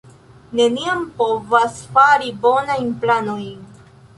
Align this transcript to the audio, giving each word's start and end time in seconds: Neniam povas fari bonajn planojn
Neniam 0.59 1.03
povas 1.19 1.77
fari 1.97 2.35
bonajn 2.47 2.91
planojn 3.05 3.65